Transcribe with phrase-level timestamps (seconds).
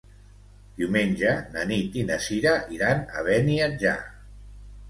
[0.79, 3.97] Diumenge na Nit i na Sira iran a Beniatjar.